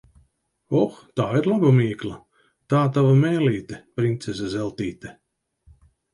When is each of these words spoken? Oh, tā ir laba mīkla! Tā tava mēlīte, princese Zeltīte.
Oh, 0.77 0.95
tā 1.19 1.27
ir 1.39 1.49
laba 1.51 1.69
mīkla! 1.79 2.15
Tā 2.75 2.81
tava 2.97 3.13
mēlīte, 3.21 3.81
princese 4.01 4.51
Zeltīte. 4.57 5.15